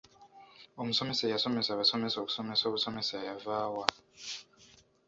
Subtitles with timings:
[0.81, 3.85] Omusomesa eyasomesa abasomesa okusomesa obusomesa yavaawa?